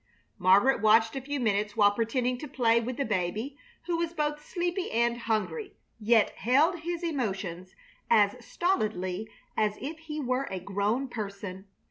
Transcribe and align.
Margaret 0.39 0.81
watched 0.81 1.15
a 1.15 1.21
few 1.21 1.39
minutes, 1.39 1.77
while 1.77 1.91
pretending 1.91 2.39
to 2.39 2.47
play 2.47 2.79
with 2.81 2.97
the 2.97 3.05
baby, 3.05 3.55
who 3.85 3.97
was 3.97 4.13
both 4.15 4.43
sleepy 4.43 4.89
and 4.91 5.15
hungry, 5.15 5.73
yet 5.99 6.31
held 6.31 6.79
his 6.79 7.03
emotions 7.03 7.75
as 8.09 8.35
stolidly 8.43 9.29
as 9.55 9.77
if 9.79 9.99
he 9.99 10.19
were 10.19 10.47
a 10.49 10.59
grown 10.59 11.07
person. 11.07 11.67